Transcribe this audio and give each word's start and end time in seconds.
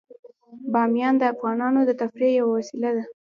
بامیان 0.71 1.15
د 1.17 1.23
افغانانو 1.33 1.79
د 1.85 1.91
تفریح 2.01 2.31
یوه 2.39 2.51
وسیله 2.57 2.89
ده. 2.97 3.03